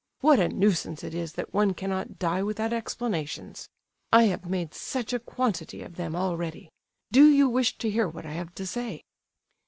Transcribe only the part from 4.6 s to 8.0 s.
such a quantity of them already. Do you wish to